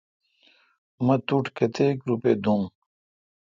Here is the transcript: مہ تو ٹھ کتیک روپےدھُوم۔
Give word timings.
مہ 1.05 1.15
تو 1.25 1.35
ٹھ 1.43 1.51
کتیک 1.57 1.95
روپےدھُوم۔ 2.09 2.61